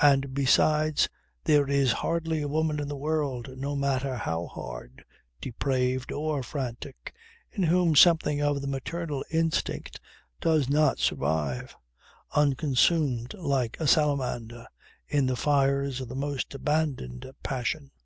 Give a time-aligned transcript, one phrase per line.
[0.00, 1.08] And besides
[1.42, 5.04] there is hardly a woman in the world, no matter how hard,
[5.40, 7.12] depraved or frantic,
[7.50, 9.98] in whom something of the maternal instinct
[10.40, 11.74] does not survive,
[12.36, 14.68] unconsumed like a salamander,
[15.08, 17.90] in the fires of the most abandoned passion.